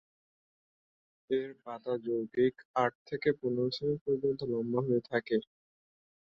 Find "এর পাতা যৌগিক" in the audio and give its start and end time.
1.29-2.55